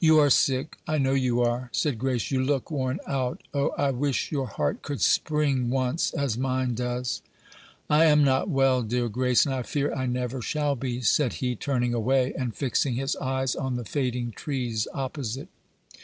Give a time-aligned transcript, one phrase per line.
[0.00, 3.44] "You are sick, I know you are," said Grace; "you look worn out.
[3.54, 7.22] O, I wish your heart could spring once, as mine does."
[7.88, 11.54] "I am not well, dear Grace, and I fear I never shall be," said he,
[11.54, 15.46] turning away, and fixing his eyes on the fading trees opposite.